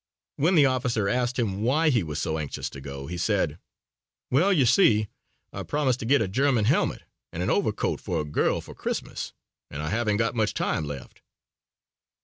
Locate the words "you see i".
4.51-5.61